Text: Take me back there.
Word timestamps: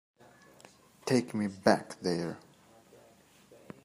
Take 1.05 1.35
me 1.35 1.45
back 1.45 2.01
there. 2.01 2.39